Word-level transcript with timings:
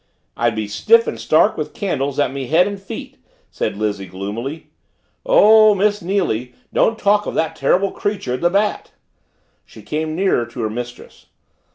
"I'd 0.35 0.55
be 0.55 0.67
stiff 0.67 1.05
and 1.05 1.19
stark 1.19 1.59
with 1.59 1.75
candles 1.75 2.17
at 2.19 2.33
me 2.33 2.47
head 2.47 2.65
and 2.67 2.81
feet," 2.81 3.17
said 3.51 3.77
Lizzie 3.77 4.07
gloomily. 4.07 4.71
"Oh, 5.27 5.75
Miss 5.75 6.01
Neily, 6.01 6.55
don't 6.73 6.97
talk 6.97 7.27
of 7.27 7.35
that 7.35 7.55
terrible 7.55 7.91
creature, 7.91 8.35
the 8.35 8.49
Bat!" 8.49 8.93
She 9.63 9.83
came 9.83 10.15
nearer 10.15 10.47
to 10.47 10.61
her 10.61 10.71
mistress. 10.71 11.27